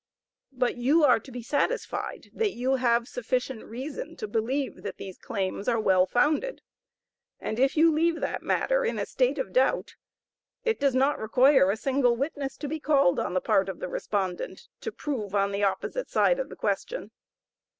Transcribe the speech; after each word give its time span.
But 0.55 0.77
you 0.77 1.03
are 1.03 1.19
to 1.19 1.31
be 1.31 1.43
satisfied 1.43 2.31
that 2.33 2.53
you 2.53 2.77
have 2.77 3.07
sufficient 3.07 3.63
reason 3.65 4.15
to 4.15 4.27
believe 4.27 4.81
that 4.81 4.97
these 4.97 5.19
claims 5.19 5.67
are 5.67 5.79
well 5.79 6.07
founded. 6.07 6.63
And 7.39 7.59
if 7.59 7.77
you 7.77 7.91
leave 7.91 8.19
that 8.19 8.41
matter 8.41 8.83
in 8.83 8.97
a 8.97 9.05
state 9.05 9.37
of 9.37 9.53
doubt, 9.53 9.93
it 10.63 10.79
does 10.79 10.95
not 10.95 11.19
require 11.19 11.69
a 11.69 11.77
single 11.77 12.15
witness 12.15 12.57
to 12.57 12.67
be 12.67 12.79
called 12.79 13.19
on 13.19 13.35
the 13.35 13.41
part 13.41 13.69
of 13.69 13.79
the 13.79 13.89
respondent, 13.89 14.69
to 14.79 14.91
prove 14.91 15.35
on 15.35 15.51
the 15.51 15.63
opposite 15.63 16.09
side 16.09 16.39
of 16.39 16.49
the 16.49 16.55
question. 16.55 17.11